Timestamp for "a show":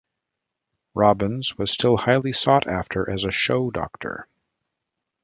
3.23-3.69